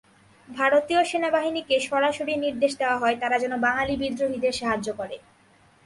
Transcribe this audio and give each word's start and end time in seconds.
ভারতীয় 0.47 1.01
সেনাবাহিনীকে 1.03 1.75
সরাসরি 1.79 2.33
নির্দেশ 2.37 2.71
দেওয়া 2.77 2.97
হয়, 2.97 3.15
তারা 3.21 3.37
যেন 3.39 3.53
বাঙালি 3.65 3.93
বিদ্রোহীদের 4.01 4.53
সাহায্য 4.53 4.87
করে। 4.93 5.17